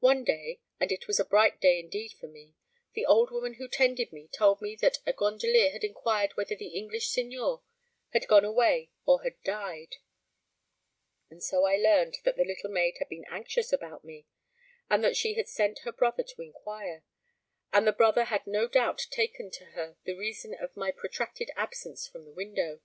[0.00, 2.56] One day and it was a bright day indeed for me
[2.94, 6.74] the old woman who tended me told me that a gondolier had inquired whether the
[6.74, 7.62] English signor
[8.12, 9.98] had gone away or had died;
[11.30, 14.26] and so I learnt that the little maid had been anxious about me,
[14.90, 17.04] and that she had sent her brother to inquire,
[17.72, 22.08] and the brother had no doubt taken to her the reason of my protracted absence
[22.08, 22.80] from the window.